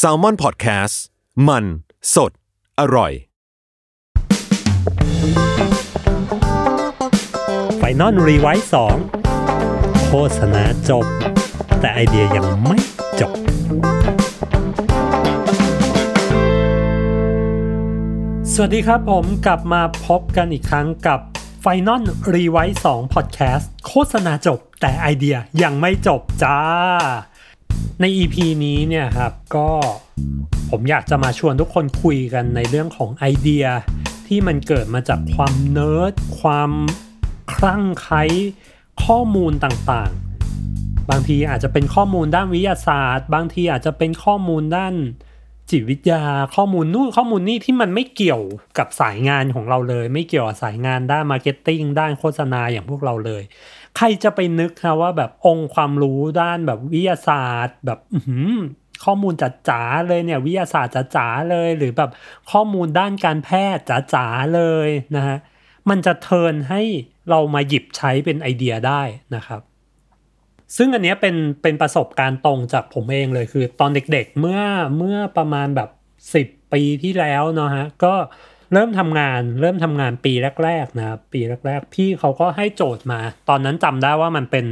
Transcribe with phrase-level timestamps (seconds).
[0.00, 0.94] Salmon Podcast
[1.48, 1.64] มัน
[2.14, 2.32] สด
[2.80, 3.12] อร่อย
[7.78, 8.96] Final Revise สอง
[10.06, 11.04] โฆษณาจบ
[11.80, 12.78] แต่ไอเดียยังไม่
[13.20, 13.32] จบ
[18.52, 21.20] สวัสดีครับผมกลับมาพบกันอีกครั้งกับ
[21.64, 22.02] Final
[22.34, 26.58] r e w i 2 Podcast โฆษณาจบ แต่ไอเดียยังไม่จบจ้า
[28.00, 29.68] ใน EP นี้เนี่ยครับก็
[30.70, 33.64] ผมอยากจะมาชวนทุกคนคุยกันในเรื่องของไอเดีย
[34.26, 36.70] ที่มันเกิดมาจากความเนิร์ดความ
[37.54, 38.24] คลั่งไคล้
[39.04, 44.94] ข้อมูลต่างๆ บางทีอาจจะเป็นข้อมูลด้านวิทยาศาสตร์ บางทีอาจจะเป็นข้อมูลด้าน
[45.70, 46.22] จิตวิทยา
[46.56, 48.42] ข้อมูลนู่นข้อมูลนี่ที่มันไม่เกี่ยว
[48.78, 53.42] กับสายงานของเราเลย ไม่เกี่ยวกับสายงานด้าน marketing ด้านโฆษณาอย่างพวกเราเลย
[53.96, 58.00] ใครจะไปนึกนะว่าแบบองค์ความรู้ด้านแบบวิทยาศาสตร์ แบบ
[59.04, 59.34] ข้อมูล
[59.68, 62.10] จ๋าๆเลยเนี่ยวิทยาศาสตร์จ๋าๆเลย หรือแบบ
[62.50, 65.38] ข้อมูลด้านการแพทย์จ๋าๆเลยนะฮะ
[65.90, 66.82] มันจะเทินให้
[67.30, 69.02] เรามาหยิบใช้เป็นไอเดียได้
[69.34, 69.60] นะครับ
[70.76, 74.60] ซึ่งอันนี้เป็นเป็นประสบการณ์ตรงจากผมเองเลยคือ ตอนเด็กๆเมื่อ
[74.98, 75.90] เมื่อประมาณแบบ
[76.32, 78.14] 10 ปีที่แล้วเนาะฮะก็
[78.72, 80.32] เริ่มทำงานเริ่มทำงานปี
[80.64, 84.66] แรกๆนะครับปีแรก ๆ พี่เขาก็ให้โจทย์มา ตอนนั้นจำได้ว่ามันเป็น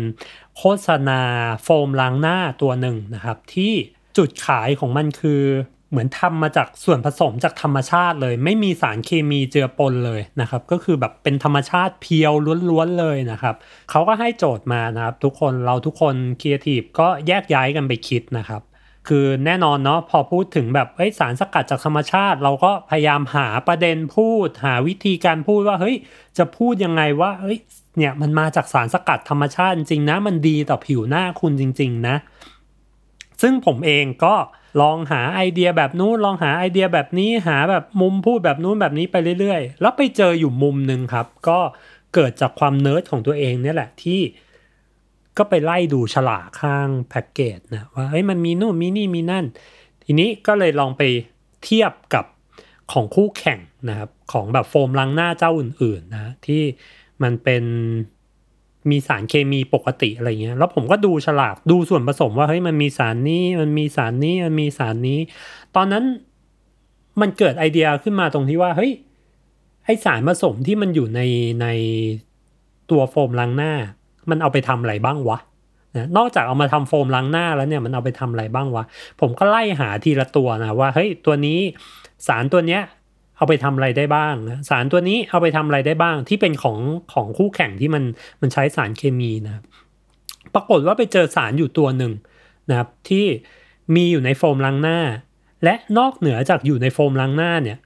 [0.59, 1.21] โฆษณา
[1.65, 3.73] โฟมล้างหน้าตัวหนึ่งนะครับ ที่
[4.17, 5.43] จุดขายของมันคือ
[5.91, 12.33] เหมือนทำมาจากส่วนผสมจากธรรมชาติเลย ไม่มีสารเคมีเจือปนเลยนะครับ ก็คือแบบเป็นธรรมชาติเพียว
[12.71, 13.55] ล้วนๆเลยนะครับ
[13.91, 18.63] เขาก็ให้โจทย์มานะครับ ทุกคนเราทุกคนครีเอทีฟก็แยกย้ายกันไปคิดนะครับ
[19.09, 25.97] คือแน่นอนเนาะพอพูดถึงแบบเฮ้ยสารสกัดจากธรรมชาติ เราก็พยายามหาประเด็นพูด หาวิธีการพูดว่าเฮ้ย
[26.39, 27.59] จะพูดยังไงว่าเฮ้ย
[27.97, 32.17] เนี่ยมันมาจากสารสกัดธรรมชาติจริงนะ มันดีต่อผิวหน้าคุณจริง ๆ นะ
[33.43, 34.35] ซึ่งผมเองก็
[34.81, 41.59] ลองหาไอเดียแบบนู้นลองหาไอเดียแบบนี้หาแบบมุมพูดแบบนู้นแบบนี้ไปเรื่อย ๆ แล้วไปเจออยู่มุมหนึ่งครับ ก็
[42.15, 44.21] เกิดจากความเนิร์ดของตัวเองเนี่ยแหละที่
[45.39, 49.45] ก็ไปไล่ดูฉลากข้างแพ็กเกจนะว่าเฮ้ยมันมีนู่นมีนี่มีนั่น
[50.05, 51.03] ทีนี้ก็เลยลองไป
[51.65, 52.25] เทียบกับ
[52.93, 53.59] ของคู่แข่ง
[53.89, 56.63] นะครับของแบบโฟมล้างหน้าเจ้าอื่นๆนะที่
[57.23, 57.65] มันเป็น
[58.91, 65.19] มีสารเคมีปกติอะไรเงี้ย แล้วผมก็ดูฉลากดูส่วนผสมว่าเฮ้ยมันมีสารนี้มันมีสารนี้มันมีสารนี้
[65.77, 66.05] ตอนนั้น
[67.21, 68.93] มันเกิดไอเดียขึ้นมาตรงที่ว่าเฮ้ย
[69.85, 71.21] ไอสารผสมที่มันอยู่ใน
[71.63, 71.67] ใน
[72.91, 73.73] ตัวโฟมล้างหน้า
[74.31, 75.39] มันเอาไปทำอะไรบ้างวะ
[75.97, 78.85] นะนอกจากเอามาทำโฟมล้างหน้าแล้วเนี่ยมันเอาไปทำอะไรบ้างวะ
[79.21, 81.59] ผมก็ไล่หาทีละตัวนะว่าเฮ้ยตัวนี้
[82.27, 82.83] สารตัวเนี้ย
[83.37, 86.79] เอาไปทำอะไรได้บ้างนะสารตัวนี้เอาไปทำอะไรได้บ้าง ที่เป็นของ
[87.13, 88.05] ของคู่แข่งที่มัน
[88.41, 89.63] มันใช้สารเคมีนะ
[90.55, 92.13] ปรากฏว่าไปเจอสารอยู่ตัวหนึ่ง
[92.69, 93.27] นะครับที่
[93.95, 94.99] มีอยู่ในโฟมล้างหน้า
[95.65, 97.79] และนอกเหนือจากอยู่ในโฟมล้างหน้าเนี่ย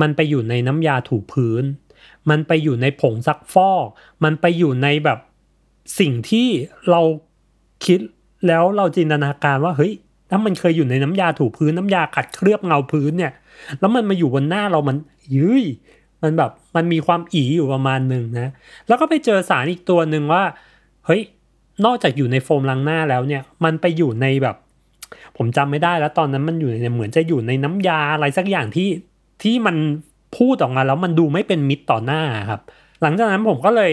[0.00, 1.64] มันไปอยู่ในน้ำยาถูพื้น
[2.30, 3.86] มันไปอยู่ในผงซักฟอก
[4.24, 5.18] มันไปอยู่ในแบบ
[5.98, 6.48] สิ่งที่
[6.90, 7.00] เรา
[7.86, 8.00] คิด
[8.46, 9.92] แล้วเราจินตนาการว่าเฮ้ย
[10.30, 13.32] ถ้ามันเคยอยู่ในน้ำยาถูพื้นน้ำยาขัดเคลือบเงาพื้นเนี่ย
[13.80, 14.96] แล้วมันมาอยู่บนหน้าเรามัน
[15.36, 15.64] ยืย
[16.22, 18.52] มันแบบมันมีความอีอยู่ประมาณหนึ่งนะ
[18.86, 20.42] แล้วก็ไปเจอสารอีกตัวหนึ่งว่า
[21.06, 21.22] เฮ้ย
[21.84, 24.56] นอกจากอยู่ในโฟมล้างหน้าแล้วเนี่ย มันไปอยู่ในแบบ
[25.36, 28.88] ผมจำไม่ได้แล้วตอนนั้นมันอยู่ในเหมือนจะอยู่ในน้ำยาอะไรสักอย่างที่
[29.42, 29.76] ที่มัน
[30.36, 32.60] พูดออกมาแล้วมันดูไม่เป็นมิตรต่อหน้าครับ
[33.02, 33.92] หลังจากนั้นผมก็เลย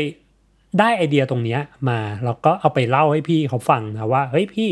[0.80, 1.58] ได้ไอเดียตรงนี้
[1.90, 4.70] มาแล้วก็เอาไปเล่าให้พี่เขาฟังนะว่าเฮ้ยพี่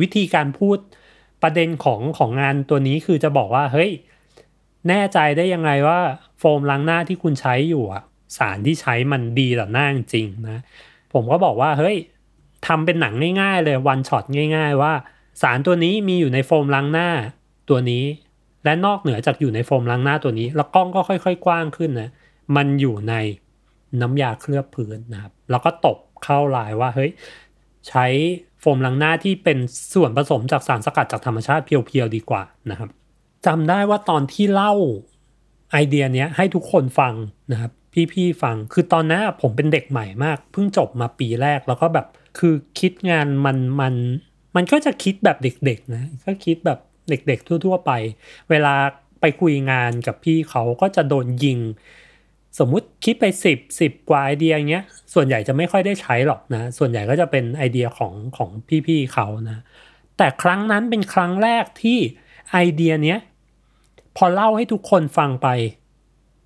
[0.00, 0.78] วิธีการพูด
[1.42, 3.90] ประเด็นของของงานตัวนี้คือจะบอกว่าเฮ้ย
[4.88, 6.00] แน่ใจได้ยังไงว่า
[6.38, 8.02] โฟมล้างหน้าที่คุณใช้อยู่อะ
[8.36, 10.60] สารที่ใช้มันดีต่อหน้าจริงนะ
[11.12, 11.96] ผมก็บอกว่าเฮ้ย
[12.66, 14.24] ทำเป็นหนังง่ายๆเลยวันช็อต
[14.56, 14.92] ง่าย ๆ ว่า
[15.42, 17.08] สารตัวนี้มีอยู่ในโฟมล้างหน้า
[17.70, 18.04] ตัวนี้
[18.64, 22.10] และนอกเหนือจากอยู่ในโฟมล้างหน้าตัวนี้ แล้วกล้องก็ค่อย ๆ กว้างขึ้นนะ
[22.56, 23.14] มันอยู่ใน
[24.00, 27.10] น้ำยาเคลือบพื้นนะครับ แล้วก็ตบเข้าลายว่าเฮ้ย
[27.88, 28.06] ใช้
[28.60, 29.58] โฟมล้างหน้าที่เป็น
[29.94, 32.90] ส่วนผสมจากสารสกัดจากธรรมชาติเพียวๆดีกว่านะครับ
[33.46, 34.74] จำได้ว่าตอนที่เล่า
[35.72, 37.14] ไอเดียเนี้ยให้ทุกคนฟัง
[37.52, 37.72] นะครับ
[38.12, 42.06] พี่ๆฟังคือตอนนั้นผมเป็นเด็กใหม่มากเพิ่งจบมาปีแรกแล้วก็แบบ
[42.38, 43.94] คือคิดงานมันมัน
[44.56, 46.78] มันก็จะคิดแบบเด็กๆนะก็คิดแบบ
[47.08, 47.92] เด็กๆทั่ว ๆ ไป
[48.50, 48.74] เวลา
[49.20, 51.58] ไปคุยงานกับพี่เขาก็จะโดนยิง
[52.58, 58.50] สมมุติคิดไปสิบสิบกว่าไอเดียเงี้ย ส่วนใหญ่จะไม่ค่อยได้ใช้หรอกนะ ส่วนใหญ่ก็จะเป็นไอเดียของของ
[58.86, 59.62] พี่ๆเขานะ
[60.16, 61.98] แต่ครั้งนั้นเป็นครั้งแรกที่
[62.52, 63.18] ไอเดียเนี้ย
[64.16, 65.48] พอเล่าให้ทุกคนฟังไป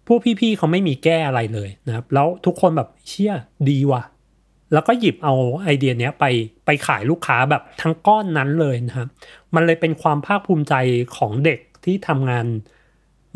[0.06, 3.34] พวกพี่ๆเขาไม่มีแก้อะไรเลยนะครับ แล้วทุกคนแบบเชี่ย
[3.68, 4.02] ดีว่ะ
[4.72, 6.24] แล้วก็หยิบเอาไอเดียเนี้ยไป
[6.66, 9.08] ไปขายลูกค้าแบบทั้งก้อนนั้นเลยนะครับ
[9.54, 10.74] มันเลยเป็นความภาคภูมิใจ
[11.16, 12.46] ของเด็กที่ทำงาน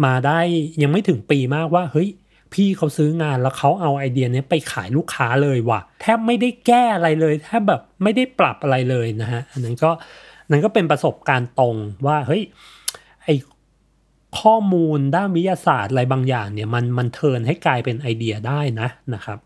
[0.05, 0.41] มาได้
[0.83, 2.09] ยังไม่ถึงปีมากว่าเฮ้ย
[2.55, 9.91] พี่เขาซื้องานแล้วเขาเอาไอเดียนี้ไปขายลูกค้าเลยว่ะแทบไม่ได้แก้อะไรเลยแทบแบบไม่ได้ปรับอะไรเลยนะฮะอันนั้นก็
[10.51, 12.43] นั่นก็เป็นประสบการณ์ตรงว่าเฮ้ย
[13.25, 13.29] ไอ
[14.41, 19.39] ข้อมูลด้านวิทยาศาสตร์อะไรบางอย่างเนี่ยมันมันเทินให้กลายเป็นไอเดียได้นะนะครับ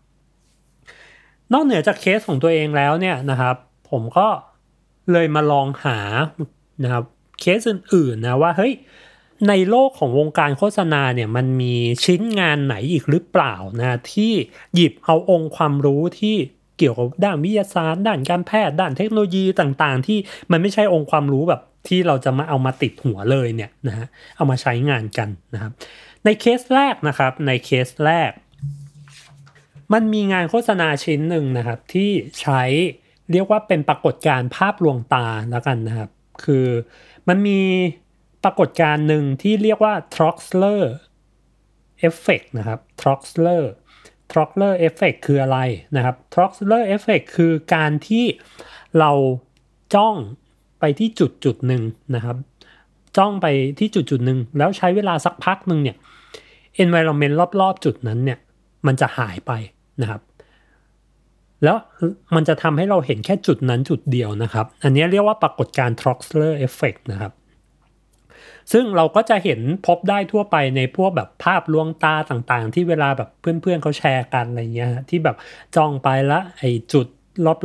[1.53, 3.55] นอกเหนือจากเคสของตัวเองแล้วเนี่ยนะครับ
[3.89, 4.27] ผมก็
[5.11, 5.99] เลยมาลองหา
[6.83, 7.03] นะครับ
[7.39, 8.73] เคสอื่นๆนะว่าเฮ้ย
[9.47, 11.75] ในโลกของวงการโฆษณาเนี่ยมันมี
[12.05, 14.33] ชิ้นงานไหนอีกหรือเปล่านะที่
[14.75, 16.35] หยิบเอาองค์ความรู้ที่
[16.77, 20.17] เกี่ยวกับด้านวิทยาศาสตร์ด้านการแพทย์ด้านเทคโนโลยีต่างๆ ที่
[20.51, 25.71] มันไม่ใช่องค์ความรู้แบบที่เราจะมาเอามาติดหัวเลยเนี่ยนะฮะเอามาใช้งานกันนะครับ
[26.25, 28.31] ในเคสแรกนะครับในเคสแรก
[29.93, 32.09] มันมีงานโฆษณาชิ้นหนึ่งนะครับที่
[32.41, 32.61] ใช้
[33.31, 36.09] เรียกว่าเป็นปรากฏการณ์ภาพลวงตาแล้วกันนะครับ
[36.43, 36.67] คือ
[37.27, 37.59] มันมี
[38.43, 40.81] ปรากฏการณ์หนึ่งที่เรียกว่า Troxler
[42.07, 43.63] Effect นะครับ Troxler
[44.31, 45.59] Troxler Effect คืออะไร
[45.95, 48.25] นะครับ Troxler Effect คือการที่
[48.99, 49.11] เรา
[49.95, 50.15] จ้อง
[50.79, 51.83] ไปที่จุดจุดหนึ่ง
[52.15, 52.37] นะครับ
[53.17, 53.47] จ้องไป
[53.79, 55.97] ที่จุดจุดหนึ่งแล้วใช้เวลาสักพักหนึ่งเนี่ย
[56.83, 58.39] environment รอบๆ จุดนั้นเนี่ย
[58.87, 59.51] มันจะหายไป
[60.01, 60.21] นะครับ
[61.63, 61.77] แล้ว
[62.35, 67.31] มันจะทำให้เราเห็นแค่จุดนั้นจุดเดียวนะครับ อันนี้เรียกว่าปรากฏการณ์ Troxler Effect นะครับ
[68.71, 75.35] ซึ่งเราก็จะเห็นพบได้ทั่วไปในพวกแบบภาพลวงตาต่างๆ ที่เวลาแบบเพื่อนๆเขาแชร์กันอะไรเงี้ยที่แบบ
[75.75, 77.07] จ้องไปล้วไอ้จุด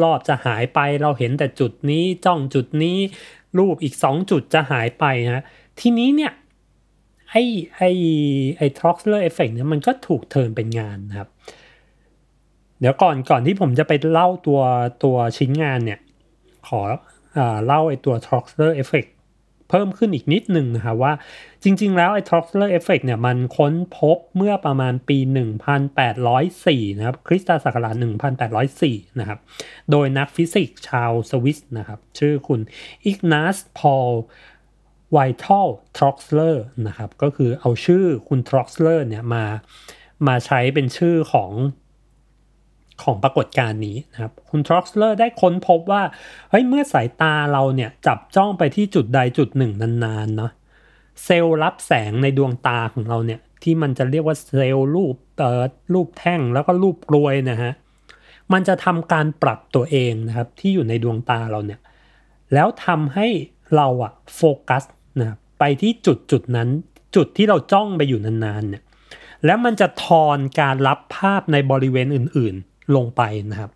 [0.03, 2.99] รอบๆจะหายไปเราเห็นแต่จุดนี้จ้องจุดนี้
[3.59, 5.45] รูปอีก 2 จุดจะหายไปนะ
[5.81, 6.33] ทีนี้เนี่ย
[7.31, 7.43] ไอ้
[7.77, 7.91] ไอ้
[8.57, 11.29] ไอ้ Troxler Effect เนี่ยมันก็ถูก turn เป็นงานนะครับ
[12.81, 14.61] เดี๋ยวก่อนก่อนที่ผมจะไปเล่าตัว
[15.05, 16.01] ตัวชิ้นงานเนี่ย
[16.69, 16.81] ข
[17.39, 21.13] อเล่าไอ้ตัว Troxler Effect เพิ่มขึ้นอีกนิดหนึ่งนะครับว่า
[21.65, 25.19] จริง ๆ แล้วไอ้ Troxler Effect เนี่ยมันค้นพบเมื่อประมาณปี
[26.29, 27.95] 1804 นะครับ คริสตศักราช
[28.57, 29.39] 1804 นะครับ
[29.91, 32.61] โดยนักฟิสิกส์ชาวสวิสนะครับ ชื่อคุณ
[33.05, 34.11] Ignaz Paul
[35.13, 39.45] Vital Troxler นะครับ ก็คือเอาชื่อคุณ Troxler เนี่ยมา
[40.27, 41.51] มาใช้เป็นชื่อของ
[43.03, 46.03] ของปรากฏการณ์นี้นะครับคุณ Troxler ได้ค้นพบว่า
[46.51, 49.73] เฮ้ยเมื่อสายตาเราเนี่ยจับจ้องไปที่จุดใดจุดหนึ่ง
[50.05, 50.51] นานๆเนาะ
[51.25, 55.63] เซลล์รับแสงในดวงตาของเราเนี่ยที่มันจะเรียกว่าเซลล์รูปเอ่อ
[55.95, 57.73] รูปแท่งแล้วก็รูปกลวยนะฮะ
[58.53, 61.81] มันจะทำการปรับตัวเองนะครับที่อยู่ในดวงตาเราเนี่ย
[62.55, 63.29] แล้วทำให้
[63.77, 64.85] เราอะโฟกัส
[65.21, 66.69] นะไปที่จุดจุดนั้น
[67.17, 68.83] จุดที่เราจ้องไปอยู่นานๆเนี่ย
[69.47, 73.71] แล้วมันจะทอนการรับภาพในบริเวณอื่นๆ ลงไปนะครับ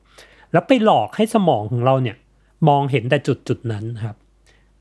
[0.53, 2.17] แล้วไปหลอกให้สมองของเราเนี่ย
[2.69, 4.17] มองเห็นแต่จุดจุดนั้นครับ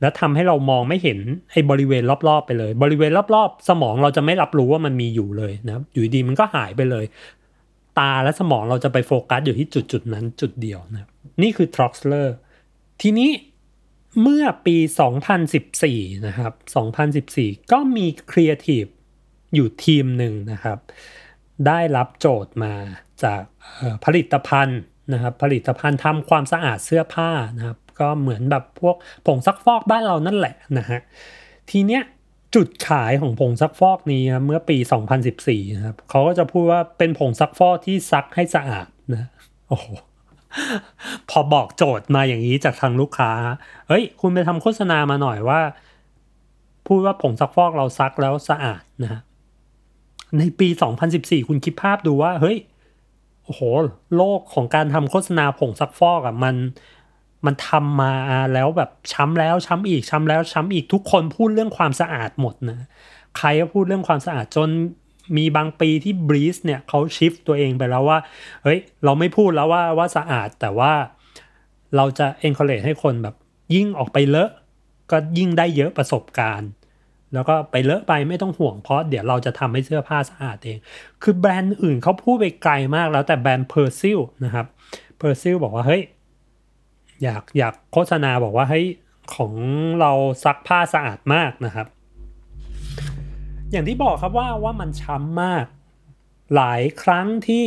[0.02, 1.20] แล้วทำให้เรามองไม่เห็น
[1.52, 7.06] ไอ้บริเวณรอบๆไปเลย บริเวณรอบๆ สมองเราจะไม่รับรู้ว่ามันมีอยู่เลยนะครับ อยู่ดีมันก็หายไปเลย
[8.00, 11.10] ตาและสมองเราจะไปโฟกัสอยู่ที่จุดจุดนั้นจุดเดียวนะครับ
[11.42, 12.28] นี่คือ Troxler
[13.02, 13.32] ทีนี้
[14.22, 14.78] เมื่อปี
[15.52, 16.54] 2014 นะครับ
[17.14, 18.84] 2014 ก็มีครีเอทีฟ
[19.56, 20.78] อยู่ทีมหนึ่งนะครับ
[21.68, 22.74] ได้รับโจทย์มา
[23.24, 23.44] จาก
[24.06, 24.80] ผลิตภัณฑ์
[25.14, 31.00] นะครับผลิตภัณฑ์ทำความสะอาดเสื้อผ้านะครับก็เหมือนแบบพวกผงซักฟอกบ้านเรานั่นแหละนะฮะ
[31.70, 32.04] ทีเนี้ย
[32.56, 34.78] จุดขายของผงซักฟอกนี้เมื่อปี
[35.28, 39.30] 2014นะครับเขาก็จะพูดว่าเป็นผงซักฟอกที่ซักให้สะอาดนะ
[39.68, 39.86] โอ้โห
[41.30, 43.32] พอบอกโจทย์มาอย่างนี้จากทางลูกค้า
[43.88, 45.62] เฮ้ย คุณไปทำโฆษณามาหน่อยว่า
[46.88, 49.22] พูดว่าผงซักฟอกเราซักแล้วสะอาดนะฮะ
[50.38, 50.68] ในปี
[51.08, 52.58] 2014 คุณคิดภาพดูว่า เฮ้ย
[53.48, 53.62] โอ้โห
[54.16, 56.56] โลกของการทำโฆษณาผงซักฟอกอะ่ะมัน
[57.46, 58.14] มันทำมา
[58.54, 62.80] แล้วแบบช้ำแล้วช้ำอีกช้ำแล้วช้ำอีกทุกคนพูดเรื่องความสะอาดหมดนะ
[63.38, 64.70] ใครก็พูดเรื่องความสะอาดจน
[65.38, 68.20] มีบางปีที่ Breeze เนี่ยเขา shift ตัวเองไปแล้วว่า
[68.64, 70.94] เฮ้ยเราไม่พูดแล้วว่าว่าสะอาดแต่ว่า
[71.96, 73.36] เราจะ encourage ให้คนแบบ
[73.76, 74.52] ยิ่งออกไปเลอะ
[75.12, 76.70] ก็ยิ่งได้เยอะประสบการณ์
[77.34, 80.78] แล้วก็ไปเลอะไปไม่ต้องห่วงเพราะเดี๋ยวเราจะทำให้เสื้อผ้าสะอาดเอง
[81.24, 84.66] คือแบรนด์อื่นเขาพูดไปไกลมากแล้วแต่แบรนด์ Persil นะครับ
[85.18, 86.02] Persil บอกว่าเฮ้ย
[87.24, 88.86] อยากอยากโฆษณาบอกว่าเฮ้ย
[89.36, 89.54] ของ
[90.00, 90.12] เรา
[90.44, 91.88] ซักผ้าสะอาดมากนะครับ
[93.72, 95.66] อย่างที่บอกครับว่าว่ามันช้ำมาก
[96.56, 97.66] หลายครั้งที่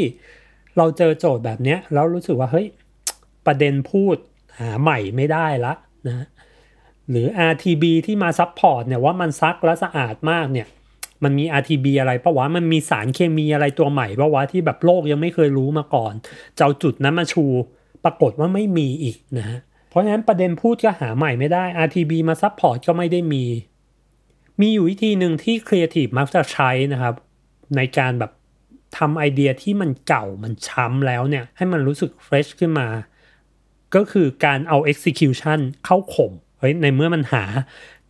[0.77, 2.67] เราเจอโจทย์แบบนี้แล้วรู้สึกว่าเฮ้ย
[3.47, 4.17] ประเด็นพูด
[4.61, 5.73] หาใหม่ไม่ได้ละ
[6.07, 6.27] นะ
[7.11, 10.67] หรือ RTB ที่มาซับพอร์ตเนี่ยว่ามันซักและสะอาดมากเนี่ย
[11.25, 16.13] มันมี RTB อะไรปะวะ มันมีสารเคมีอะไรตัวใหม่ปะวะที่แบบโลกยังไม่เคยรู้มาก่อน
[16.57, 17.45] เจ้าจุดนั้นมาชู
[18.05, 23.45] ปรากฏว่าไม่มีอีกนะฮะ เพราะฉะนั้นประเด็นพูดก็หาใหม่ไม่ได้ RTB มา support ก็ไม่ได้มี
[24.61, 27.15] มีอยู่วิธีหนึ่งที่ครีเอทีฟมักจะใช้นะครับ
[27.77, 28.33] ในการแบบ
[28.97, 32.89] ทำไอเดียที่มันเก่ามันช้ำแล้วเนี่ย ให้มันรู้สึก fresh ขึ้นมา
[33.95, 37.45] ก็คือการเอา execution เข้าข่ม เฮ้ยในเมื่อมันหา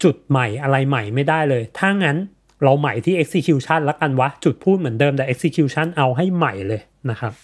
[0.02, 2.16] จุดใหม่อะไรใหม่ไม่ได้เลย ถ้างั้น
[2.62, 6.80] เราใหม่ที่ execution ล้วกันวะ จุดพูดเหมือนเดิมแต่ execution เอาให้ใหม่เลย
[7.10, 7.34] นะครับ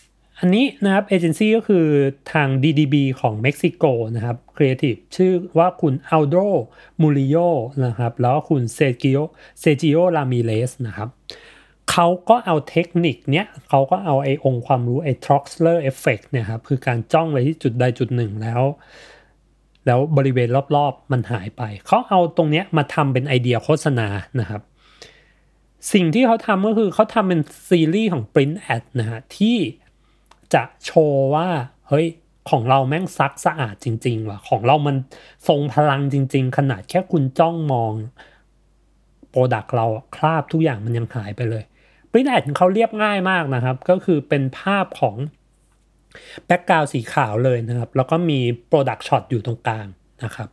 [0.41, 1.87] อันนี้นะครับเอเจนซี่ก็คือ
[2.33, 3.85] ทาง DDB ของเม็กซิโก
[4.17, 6.37] นะครับครีเอทีฟชื่อว่าคุณอัลโด
[7.01, 7.37] มูริโอ
[7.85, 9.19] นะครับ แล้วก็คุณเซจิโอ
[9.61, 11.09] เซจิโอลามิเลสนะครับ
[11.91, 18.63] เขาก็เอาเทคนิคเนี้ยเขาก็เอาไอ้องค์ความรู้ไอ้ Troxler Effect เนี่ยครับคือการจ้องไปที่จุดใดจุดหนึ่งแล้ว
[19.87, 24.09] แล้วบริเวณรอบๆมันหายไป เขาเอาตรงเนี้ยมาทำเป็นไอเดียโฆษณา
[24.40, 24.62] นะครับ
[25.93, 29.57] สิ่งที่เขาทำก็คือเขาทำเป็นซีรีส์ของ Print Ad นะฮะที่
[30.55, 31.49] จะโชว์ว่า
[31.88, 32.07] เฮ้ย
[32.50, 34.97] ของเราแม่งซักสะอาดจริง ๆ ว่ะ ของเรามัน
[35.49, 37.93] ทรงพลังจริง ๆ ขนาดแค่คุณจ้องมอง
[39.31, 41.64] product เราคราบทุกอย่างมันยังหายไปเลย
[42.11, 45.16] Print Ad เขาเรียบง่ายมากนะครับ ก็คือเป็นภาพของ
[46.47, 49.87] background สีขาวเลยนะครับ แล้วก็มี product shot อยู่ตรงกลาง
[50.25, 50.51] นะครับ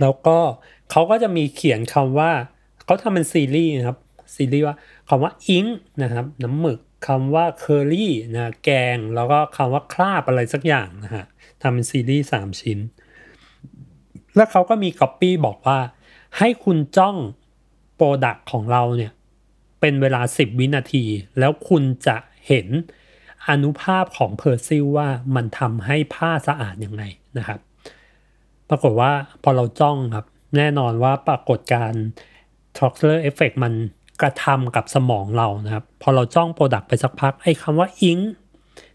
[0.00, 0.38] แล้วก็
[0.90, 2.32] เขาก็จะมีเขียนคำว่า
[2.84, 3.98] เขาทำเป็นซีรีส์นะครับ
[4.34, 4.76] ซีรีส์ว่า
[5.08, 5.66] คำว่า ink
[6.02, 11.24] นะครับ น้ำหมึกคำว่าเคอรี่นะแกง แล้วก็คำว่าคราบอะไรสักอย่างนะฮะ
[11.62, 12.78] ทำเป็นซีรีส์สามชิ้น
[14.36, 15.78] แล้วเขาก็มีก๊อปปี้บอกว่า
[16.38, 17.16] ให้คุณจ้อง
[17.96, 19.12] product ของเราเนี่ย
[19.80, 21.04] เป็นเวลา 10 วินาที
[21.38, 22.68] แล้วคุณจะ เห็น
[23.48, 27.02] อานุภาพของ Persil ว่ามันทำให้ผ้าสะอาดยังไง
[27.38, 27.60] นะครับ
[28.68, 31.92] ปรากฏว่าพอเราจ้องครับ แน่นอนว่าปรากฏการ
[32.76, 33.72] t r o x l e r effect มัน
[34.22, 38.18] กระทำกับสมองเรานะครับ พอเราจ้องโปรดักต์ไปสักพักไอ้คำว่าอิง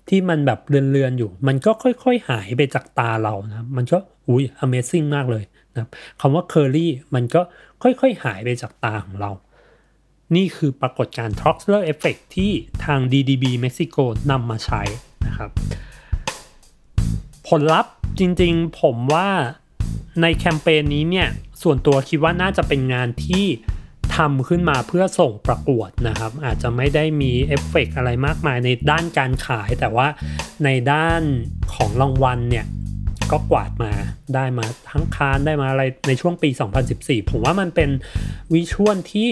[0.10, 5.90] ที่มันแบบเลือนๆอยู่ มันก็ค่อย ๆ หายไปจากตาเรานะมันก็อุ้ย amazing มากเลยนะครับ
[6.22, 7.42] คำว่า curly มันก็
[7.82, 9.32] ค่อยๆ หายไปจากตาของเรา
[10.36, 12.52] นี่คือปรากฏการณ์ Troxler Effect ที่
[12.86, 13.98] ทาง DDB เม็กซิโก
[14.32, 14.82] นำมาใช้
[15.28, 15.50] นะครับ
[17.48, 19.30] ผลลัพธ์จริงๆผมว่า
[20.22, 21.28] ในแคมเปญนี้เนี่ย
[21.64, 23.46] ส่วนตัวคิดว่าน่าจะเป็นงานที่
[24.16, 30.08] ทำขึ้นมาเพื่อส่งประกวดนะครับ อาจจะไม่ได้มีเอฟเฟกอะไรมากมายในด้านการขาย แต่ว่า
[30.66, 31.22] ในด้าน
[31.74, 32.66] ของรางวัลเนี่ย
[33.32, 33.92] ก็กวาดมา
[34.36, 36.50] ได้มาทั้งคานได้มาอะไรในช่วงปี
[36.90, 37.90] 2014 ผมว่ามันเป็น
[38.54, 39.30] visual ที่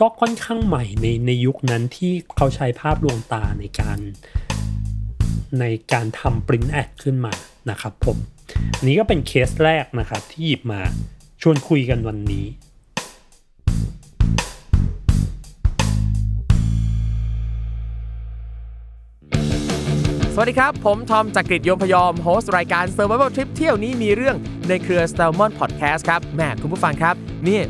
[0.00, 3.98] ก็ค่อนข้างใหม่ในในยุคนั้นที่เขาใช้ภาพลวงตาในการ
[5.60, 7.34] ในการทำ print ad ขึ้นมา
[7.70, 8.16] นะครับผม
[8.78, 10.80] อันนี้ก็เป็นเคสแรกนะครับที่หยิบมา
[11.42, 12.46] ชวนคุยกันวันนี้
[20.34, 24.36] สวัสดีครับ ผม ทอม จักรกฤต โยมพยอม host รายการ Survival Trip เที่ยวนี้มีเรื่อง
[24.68, 27.14] ในเครือ s t a l m o n Podcast ครับแม่คุณผู้ฟังครับ
[27.48, 27.60] นี่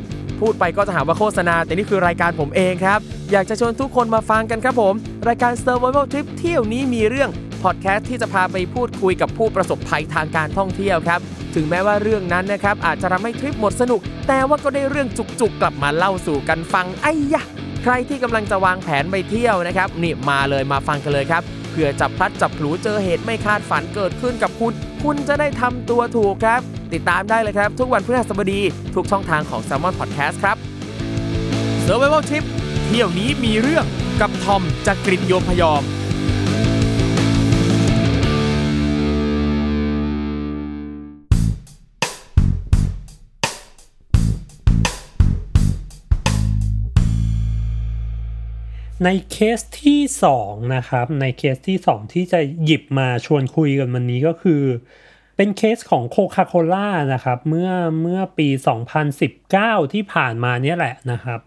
[0.40, 3.00] พูดไปก็จะหาว่าโฆษณา แต่นี่คือรายการผมเองครับ
[3.32, 4.94] อยากจะชวนทุกคนมาฟังกันครับผม
[5.28, 7.30] รายการ Survival Trip เที่ยวนี้มีเรื่อง
[7.62, 11.20] พอดแคสต์ที่จะพาไปพูดคุยกับผู้ประสบภัยทางการท่องเที่ยวครับ
[11.54, 17.44] ถึงแม้ว่าเรื่องนั้นนะครับอาจจะทำให้ทริปหมดสนุก แต่ว่าก็ได้เรื่องจุกๆ กลับมาเล่าสู่กันฟังไอ้ยะ
[17.82, 24.72] ใครที่กำลังจะวางแผนไปเที่ยวนะครับนี่มาเลยมาฟังกันเลยครับเพื่อจับพลัดจับผลูเจอเหตุไม่คาดฝันเกิดขึ้นกับคุณ
[25.10, 26.60] คุณจะได้ทำตัวถูกครับ
[26.94, 28.60] ติดตามได้เลยครับ ทุกวันพฤหัสบดี
[28.94, 30.56] ทุกช่องทางของ s ซ l m o n Podcast ครับ
[31.86, 32.44] Survival Trip
[32.86, 33.84] เที่ยวนี้มีเรื่อง
[34.20, 35.82] กับทอมจากกรีฑโยมพยอม
[49.04, 50.00] ในเคสที่
[50.36, 54.62] 2 นะครับ ในเคสที่ 2 ที่จะหยิบมาชวนคุยกันวันนี้ก็คือ
[55.36, 57.70] เป็นเคสของโคคาโคล่านะครับเมื่อ
[58.02, 58.48] เมื่อปี
[59.20, 61.40] 2019 ที่ผ่านมาเนี่ยแหละนะครับ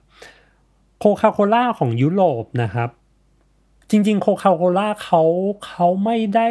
[0.99, 2.89] โคคาโคล่าของยุโรปนะครับ
[3.89, 5.23] จริงๆโคคาโคล่าเขา
[5.65, 6.49] เขาไม่ได้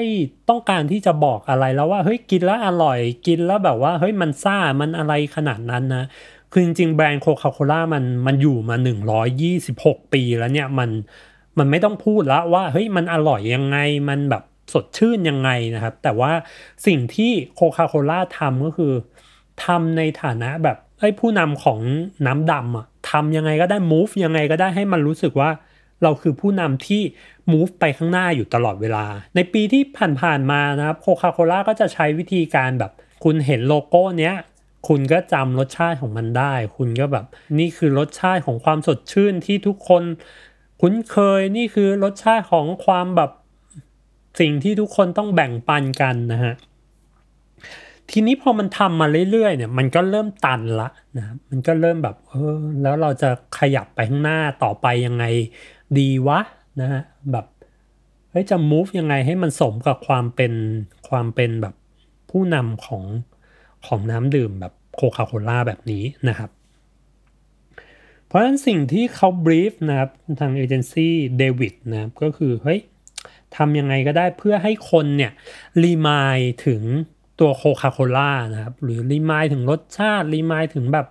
[0.49, 6.05] ต้องการที่จะบอกอะไรแล้วว่าเฮ้ยกินแล้วอร่อยกินแล้วแบบว่าเฮ้ยมันซ่ามันอะไรขนาดนั้นนะ
[6.53, 8.77] คือจริงๆ แบรนด์โคคาโคล่ามันมันอยู่มา
[9.45, 10.91] 126 ปีแล้วเนี่ยมัน
[11.59, 13.79] มันไม่ต้องพูดแล้วว่าเฮ้ยมันอร่อยยังไง
[14.09, 16.33] มันแบบสดชื่นยังไงนะครับ แต่ว่า
[16.87, 18.93] สิ่งที่โคคาโคล่าทำก็คือ
[19.65, 21.81] ทำในฐานะแบบไอ้ผู้นำของ
[22.27, 25.51] น้ำดำอะทำยังไงก็ได้ move ยังไงก็ได้ให้มันรู้สึกว่า
[26.03, 27.03] เราคือผู้นำที่
[27.53, 29.83] move ไปข้างหน้าอยู่ตลอดเวลา ในปีที่
[30.23, 32.93] ผ่านๆมานะครับโคคาโคล่าก็จะใช้วิธีการแบบ
[33.25, 34.35] คุณเห็นโลโก้เนี้ย
[34.89, 37.27] คุณก็จำรสชาติของมันได้ คุณก็แบบ
[37.59, 40.03] นี่คือรสชาติของความสดชื่นที่ทุกคน
[40.81, 43.31] คุ้นเคยนี่คือรสชาติของความแบบ
[44.41, 46.55] สิ่งที่ทุกคนต้องแบ่งปันกันนะฮะ
[48.11, 55.25] ทีนี้พอมันทำมาเรื่อยๆเนี่ยมันก็เริ่มตันละนะมันก็เริ่มแบบเออแล้วเราจะขยับไปข้างหน้าต่อไปยังไง
[55.99, 56.41] ดีวะ
[56.81, 57.03] นะฮะ
[57.33, 57.47] แบบ
[58.31, 60.53] เฮ้ยจะ move ยังไงให้มันสมกับความเป็น
[61.09, 61.75] ความเป็นแบบ
[62.31, 63.05] ผู้นำของ
[63.87, 66.51] ของน้ำดื่มแบบ โคคาโคล่าแบบนี้นะครับ
[68.27, 72.81] เพราะฉะนั้นสิ่งที่เขา brief นะครับทางเอเจนซี่เดวิดนะครับก็คือเฮ้ย
[73.57, 75.33] ทำยังไงก็ได้เพื่อให้คนเนี่ย
[75.83, 76.83] remind ถึง
[77.41, 81.07] ตัวโคคาโคล่านะครับหรือ remind ถึงรสชาติ remind ถึงแบบ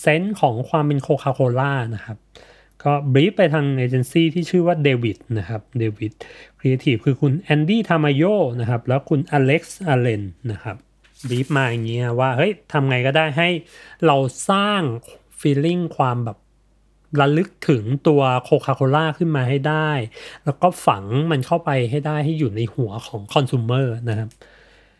[0.00, 2.16] sense ของความเป็นโคคาโคล่านะครับ
[2.82, 6.12] ก็ brief ไปทางเอเจนซี่ที่ชื่อว่าเดวิดนะครับเดวิด
[6.58, 8.22] ครีเอทีฟคือคุณแอนดี้ทามาโย
[8.60, 10.76] นะครับแล้วคุณอเล็กซ์อเลนนะครับ
[11.28, 13.48] บีฟมาอย่างเงี้ยว่าเฮ้ยทำไงก็ได้ให้
[14.06, 14.16] เรา
[14.50, 14.80] สร้าง
[15.40, 16.38] feeling ความแบบ
[17.20, 19.90] ระลึกถึงตัวโคคาโคล่าขึ้นมาให้ได้
[20.44, 24.28] แล้วก็ฝังมันเข้าไปให้ได้ให้อยู่ในหัวของคอน sumer นะครับ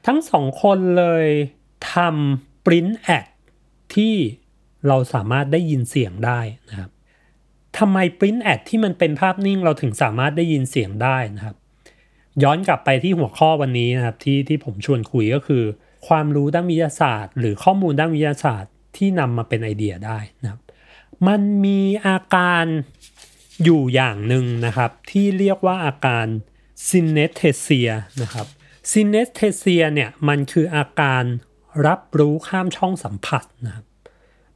[0.07, 1.27] ทั้งสองคนเลย
[1.93, 3.27] ทำ print ad
[3.95, 4.15] ที่
[4.89, 6.91] เราสามารถได้ยินเสียงได้นะครับ
[7.79, 11.57] ทำไม print ad ที่มันเป็นภาพนิ่งเราถึงสามารถได้ยินเสียงได้นะครับ
[12.43, 15.65] ย้อนกลับไปที่หัวข้อวันนี้นะครับที่ที่ผมชวนคุยก็คือ
[16.07, 20.61] ความรู้ด้านวิทยาศาสตร์ หรือข้อมูลด้านวิทยาศาสตร์ที่นำมาเป็นไอเดียได้นะครับ
[21.27, 22.65] มันมีอาการ
[23.65, 26.27] อยู่อย่างหนึ่งนะครับ ที่เรียกว่าอาการ
[26.89, 27.91] synesthesia
[28.23, 28.47] นะครับ
[28.91, 31.25] synesthesia เนี่ยมันคืออาการ
[31.87, 33.87] รับรู้ข้ามช่องสัมผัสนะครับ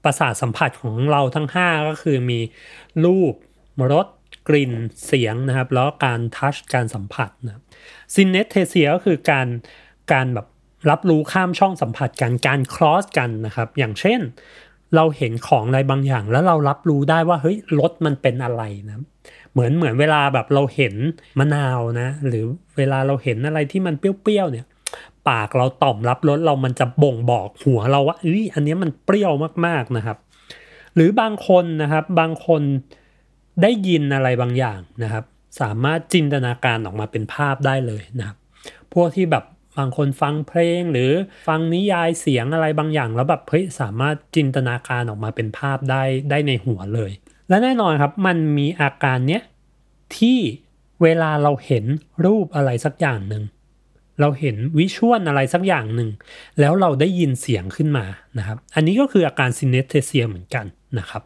[0.04, 2.40] ประสาทสัมผัสของเราทั้ง 5 ก็คือมี
[3.04, 3.35] รูป
[3.92, 4.06] รส
[4.49, 4.73] กลิ่น
[5.06, 7.62] เสียงนะครับ แล้วการ touch การสัมผัสนะ
[8.14, 9.49] synesthesia ก็คือการ
[10.12, 10.47] การแบบ
[10.88, 14.20] รับรู้ข้ามช่องสัมผัสกันการ cross กันนะครับ อย่างเช่น
[14.96, 18.96] เราเห็นของอะไรบางอย่าง แล้วเรารับรู้ได้ว่าเฮ้ยรสมันเป็นอะไรนะ
[19.52, 20.94] เหมือนเหมือนเวลาแบบเราเห็น
[21.38, 22.44] มะนาวนะ หรือ
[22.76, 24.66] เวลาเราเห็นอะไรที่มันเปรี้ยวๆเนี่ย
[25.28, 29.32] ปากเราต่อมรับรสเรามันจะบ่งบอกหัวเราว่าเอ้ยอันนี้มันเปรี้ยว
[29.66, 30.18] มากๆนะครับ
[30.94, 32.62] หรือบางคนนะครับบางคน
[33.62, 35.25] ได้ยินอะไรบางอย่างนะครับ
[35.60, 38.36] สามารถจินตนาการออกมาเป็นภาพได้เลยนะครับ
[38.95, 39.45] พวกที่แบบ
[39.76, 41.11] บางคนฟังเพลงหรือ
[41.49, 47.11] ฟังนิยายเสียงอะไรบางอย่าง แล้วแบบเฮ้ยสามารถจินตนาการออกมาเป็นภาพได้ได้ในหัวเลย
[47.49, 49.43] และแน่นอนครับมันมีอาการเนี้ย
[50.17, 50.39] ที่
[51.02, 51.85] เวลาเราเห็น
[52.25, 53.45] รูปอะไรสักอย่างหนึ่ง
[54.21, 56.11] เราเห็น visual อะไรสักอย่างหนึ่ง
[56.61, 58.06] แล้วเราได้ยินเสียงขึ้นมา
[58.39, 60.67] นะครับ อันนี้ก็คืออาการ synesthesia เหมือนกัน
[60.99, 61.23] นะครับ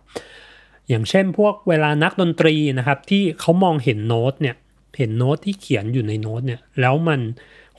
[0.88, 4.56] อย่างเช่นพวกเวลานักดนตรีนะครับ ที่เขามองเห็นโน้ตเนี่ย
[4.98, 7.20] เห็นโน้ตที่เขียนอยู่ในโน้ตเนี่ยแล้วมัน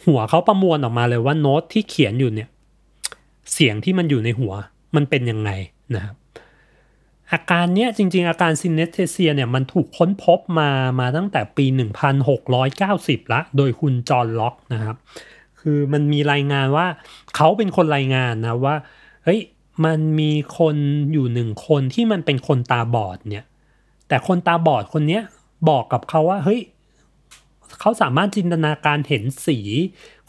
[0.04, 2.50] หัวเขาประมวลออกมาเลยว่าโน้ตที่เขียนอยู่เนี่ย
[3.54, 4.54] เสียงที่มันอยู่ในหัว
[4.96, 5.50] มันเป็นยังไง
[5.96, 6.16] นะครับ
[7.32, 11.66] อาการเนี้ยจริง ๆ อาการ synesthesia เนี่ยมันถูกค้นพบมามาตั้งแต่ปี
[12.50, 14.98] 1690 ละ โดยคุณจอห์นล็อกนะครับ
[15.60, 16.88] คือมันมีรายงานว่า
[17.36, 18.76] เขาเป็นคนรายงานนะว่า
[19.24, 19.42] เฮ้ย
[19.86, 20.76] มันมีคน
[21.14, 23.46] อยู่หนึ่งคนที่มันเป็นคนตาบอดเนี่ย
[24.08, 25.24] แต่คนตาบอดคนเนี้ย
[25.70, 26.62] บอกกับเขาว่าเฮ้ย
[27.80, 29.60] เขาสามารถจินตนาการเห็นสี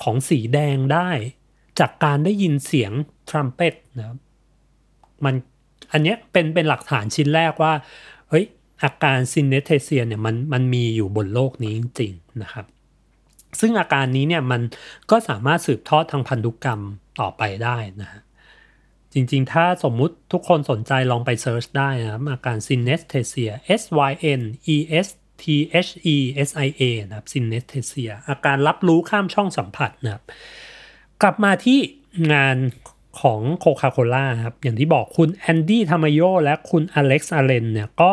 [0.02, 1.10] ของสีแดงได้
[1.78, 2.92] จากการได้ยินเสียง
[3.28, 4.18] ทรัมเป็ตนะครับ
[5.24, 5.34] มัน
[5.92, 7.72] อันนี้เป็นเป็นหลักฐานชิ้นแรกว่า
[8.28, 8.44] เฮ้ย
[8.82, 12.66] อาการ synesthesia เนี่ยมันมันมีอยู่บนโลกนี้จริงๆนะครับ
[13.60, 14.62] ซึ่งอาการนี้เนี่ยมัน
[15.10, 16.80] ก็สามารถสืบทอดทางพันธุกรรม
[17.20, 18.22] ต่อไปได้นะฮะ
[19.12, 24.42] จริงๆ ถ้าสมมุติทุกคนสนใจลองไปเซิร์ชได้นะอาการซินเนสเทเซีย S Y N
[24.74, 25.08] E S
[25.42, 25.44] T
[25.86, 26.16] H E
[26.48, 30.24] S I A นะครับ synesthesia อาการรับรู้ข้ามช่องสัมผัสนะครับ
[31.22, 31.78] กลับมาที่
[32.32, 32.56] งาน
[33.20, 38.12] ของโคคาโคล่าครับ อย่างที่บอกคุณแอนดี้ทามาโยและคุณอเล็กซ์อาเลนเนี่ยก็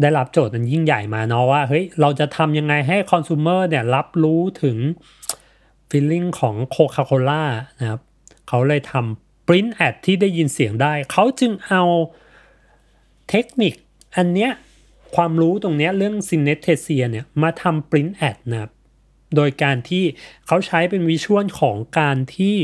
[0.00, 4.76] ได้รับโจทย์อันยิ่งใหญ่มาเนาะว่าเฮ้ยเราจะทำยังไงให้คอน sumer เนี่ยรับรู้ถึง
[5.90, 7.44] feeling ของโคคาโคล่า
[7.80, 8.00] นะครับ
[8.48, 11.82] เขาเลยทำ print ad ที่ได้ยินเสียงได้ เขาจึงเอา
[13.30, 13.74] เทคนิค
[14.16, 14.52] อันเนี้ย
[15.14, 18.72] ความรู้ตรงนี้เรื่อง synesthesia เนี่ยมาทำ print ad นะครับ
[19.36, 20.04] โดยการที่
[20.46, 22.56] เขาใช้เป็นวิชวลของการที่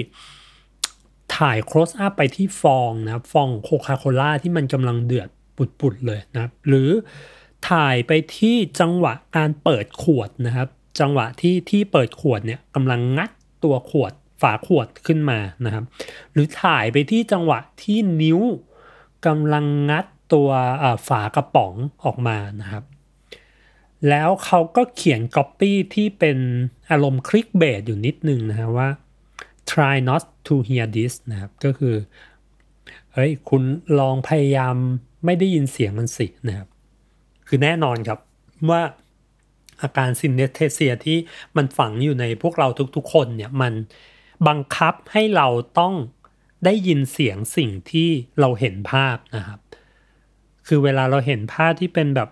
[1.36, 6.90] ถ่าย close up ไปที่ฟองนะฟองโคคาโคล่าที่มันกำลังเดือดปุดๆเลยนะหรือ
[7.70, 10.68] ถ่ายไปที่จังหวะการเปิดขวดนะครับ
[11.00, 13.30] จังหวะที่ที่เปิดขวดเนี่ยกำลังงัด
[13.64, 15.84] ตัวขวดฝาขวดขึ้นมานะครับ
[16.32, 18.40] หรือถ่ายไปที่จังหวะที่นิ้ว
[19.26, 20.48] กำลังงัด ตัว
[21.08, 22.84] ฝากระป๋องออกมานะครับ
[24.08, 26.38] แล้วเขาก็เขียนก๊อปปี้ที่เป็น
[26.90, 28.88] อารมณ์ clickbait อยู่นิดนึงนะฮะว่า
[29.70, 31.96] try not to hear this นะครับ ก็คือ
[33.12, 33.62] เฮ้ยคุณ
[34.00, 34.76] ลองพยายาม
[35.24, 36.68] ไม่ได้ยินเสียงมันสินะครับ
[37.46, 38.18] คือแน่นอนครับ
[38.70, 38.82] ว่า
[39.82, 41.18] อาการ synesthesia ที่
[41.56, 43.72] มันฝังอยู่ในพวกเราทุกๆคนเนี่ยมัน
[44.48, 45.94] บังคับให้เราต้อง
[46.64, 48.08] ได้ยินเสียงสิ่งที่
[48.40, 49.60] เราเห็นภาพนะครับ
[50.74, 52.30] คือเวลาเราเห็นภาพที่เป็นแบบ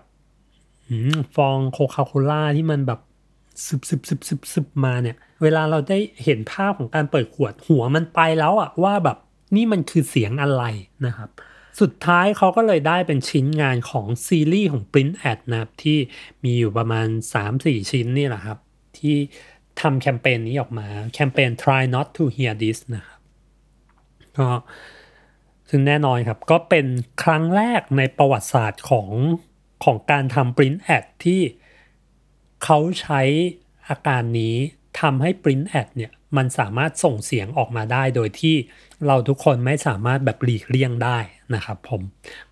[1.35, 2.99] ฟองโคคาโคล่าที่มันแบบ
[3.65, 9.17] ซึบซึบซึบซึบซึบมาเนี่ย เวลาเราได้เห็นภาพของการเปิดขวดหัวมันไปแล้วอะว่าแบบ
[9.55, 10.63] นี่มันคือเสียงอะไร
[11.05, 11.29] นะครับ
[11.81, 15.97] สุดท้ายเขาก็เลยได้เป็นชิ้นงานของซีรีส์ของ Print Ad นะครับที่
[16.43, 17.07] มีอยู่ประมาณ
[17.47, 18.57] 3-4 ชิ้นนี่แหละครับ
[18.97, 19.15] ที่
[19.81, 23.19] ทำแคมเปญนี้ออกมา แคมเปญ try not to hear this นะครับ
[24.37, 24.47] ก็
[25.73, 26.85] ซึ่งแน่นอนครับ ก็เป็น
[27.23, 29.09] ครั้งแรกในประวัติศาสตร์ของ
[29.83, 31.41] ของการทำ Print Ad ที่
[32.63, 33.21] เขาใช้
[33.87, 34.55] อาการนี้
[35.01, 38.55] ทำให้ Print Ad เนี่ยมันสามารถส่งเสียงออกมาได้ โดยที่
[39.07, 41.17] เราทุกคนไม่สามารถแบบหลีกเลี่ยงได้
[41.55, 42.01] นะครับผม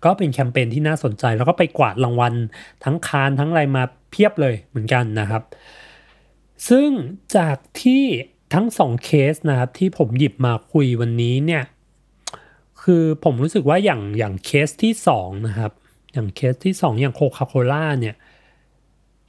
[0.04, 2.34] ก็เป็นแคมเปญที่น่าสนใจแล้วก็ไปกวาดรางวัล
[2.84, 5.42] ทั้งคานทั้งอะไรมาเพียบเลยเหมือนกันนะครับ
[6.68, 6.88] ซึ่ง
[7.36, 8.04] จากที่
[8.54, 11.62] ทั้งสองเคสนะครับที่ผมหยิบมาคุยวันนี้เนี่ย
[12.82, 15.72] คือผมรู้สึกว่าอย่างอย่างเคสที่สองนะครับ
[16.12, 18.16] อย่างเคสที่สองอย่างโคคาโคล่าเนี่ย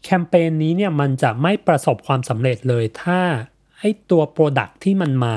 [0.03, 3.19] แคมเปญนี้เนี่ยมันจะไม่ประสบความสำเร็จเลยถ้า
[3.79, 5.35] ไอตัว product ที่มันมา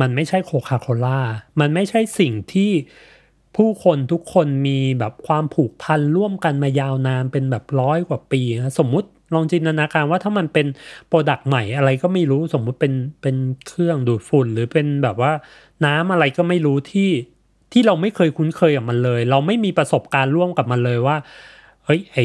[0.00, 1.20] มันไม่ใช่โคคาโคล่า
[1.60, 2.70] มันไม่ใช่สิ่งที่
[3.56, 10.66] ผู้คนทุกคนมีแบบความผูกพันร่วมกันมายาวนานเป็นแบบร้อยกว่าปีนะสมมุติลองจินตนาการว่าถ้ามันเป็น
[11.08, 15.32] product ใหม่อะไรก็ไม่รู้สมมุติเป็นเป็นเครื่องดูดฝุ่น หรือเป็นแบบว่า
[15.84, 17.10] น้ำอะไรก็ไม่รู้ที่
[17.74, 21.16] ที่เราไม่เคยคุ้นเคยกับมันเลย เราไม่มีประสบการณ์ร่วมกับมันเลยว่า
[21.84, 22.18] เฮ้ยไอ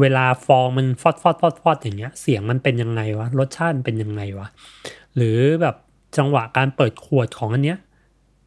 [0.00, 4.48] เวลาฟองมันฟอดฟอดฟอดฟอดอย่างเงี้ย เสียงมันเป็นยังไงวะรสชาติมันเป็นยังไงวะ
[5.16, 5.76] หรือแบบ
[6.16, 7.78] จังหวะการเปิดขวดของอันเนี้ย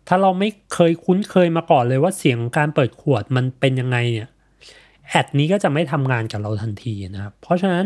[0.07, 4.29] ถ้าเราไม่เคยคุ้นเคยมาก่อนเลยว่าเสียงการเปิดขวดมันเป็นยังไงเนี่ย
[5.09, 7.85] ad นี้ก็จะไม่ทำงานกับเราทันทีนะครับ เพราะฉะนั้น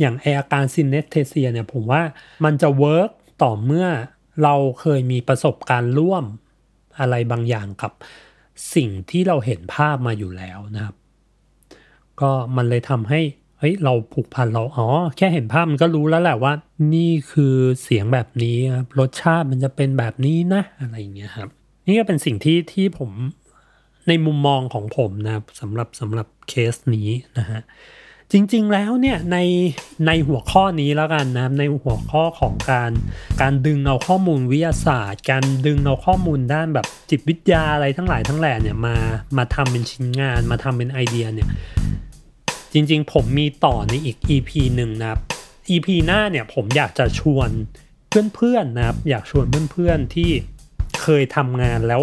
[0.00, 2.02] อย่างไออาการ synesthesia เนี่ยผมว่า
[2.44, 3.10] มันจะ work
[3.42, 3.86] ต่อเมื่อ
[4.42, 6.24] เราเคยมีประสบการณ์ร่วม
[6.98, 7.92] อะไรบางอย่างกับ
[8.74, 10.94] สิ่งที่เราเห็นภาพมาอยู่แล้วนะครับ
[12.20, 13.20] ก็มันเลยทำให้
[13.58, 16.52] เฮ้ยเราผูกพันเราอ๋อแค่เห็นภาพมันก็รู้แล้วแหละว่า
[16.94, 21.48] นี่คือเสียงแบบนี้ครับรสชาติมันจะเป็นแบบนี้นะอะไรอย่างเงี้ยครับ
[21.86, 23.10] นี่ก็เป็นสิ่งที่ที่ผม
[24.08, 27.60] ในมุมมองของผมนะครับสำหรับสำหรับเคสนี้นะฮะ
[28.32, 29.38] จริงๆแล้วเนี่ยใน
[30.06, 32.90] ในหัวข้อนี้แล้วกันนะในหัวข้อของการ
[33.40, 38.96] การดึงเอาข้อมูลวิทยาศาสตร์ การดึงเอาข้อมูลด้านแบบจิตวิทยาอะไรทั้งหลายทั้งแหล่เนี่ยมา
[39.38, 41.48] มาทำเป็นชิ้นงาน มาทำเป็นไอเดียเนี่ย
[42.72, 45.20] จริงๆผมมีต่อในอีก EP หนึ่งนะครับ
[45.70, 47.48] EP หน้าเนี่ยผมอยากจะชวน
[48.34, 50.30] เพื่อนๆนะครับ อยากชวนเพื่อนๆที่
[51.02, 52.02] เคยทำงานแล้ว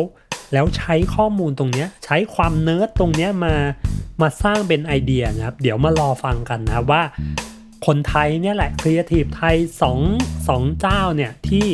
[0.54, 3.56] แล้วใช้ข้อมูลตรงนี้ใช้ความเนิร์ดตรงนี้มา
[4.22, 7.04] มาสร้างเป็นไอเดียนะครับ เดี๋ยวมารอฟังกันนะว่า
[7.86, 10.00] คนไทยเนี่ยแหละครีเอทีฟไทยสอง
[10.48, 11.68] สองเจ้าเนี่ยที่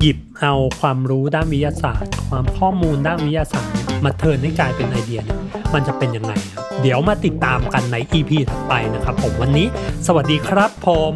[0.00, 5.38] หยิบเอาความรู้ด้านวิทยาศาสตร์ ความข้อมูลด้านวิทยาศาสตร์มา turn ให้กลายเป็นไอเดียเนี่ย
[5.74, 9.66] มันจะเป็นยังไงครับเดี๋ยวมาติดตามกันใน EP ถัดไปนะครับ ผมวันนี้
[10.06, 11.14] สวัสดีครับผม